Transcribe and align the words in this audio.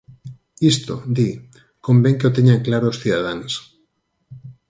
Isto, 0.73 0.93
di, 1.15 1.29
"convén 1.85 2.17
que 2.19 2.29
o 2.29 2.35
teñan 2.37 2.63
claro 2.67 2.85
os 2.91 2.99
cidadáns". 3.01 3.53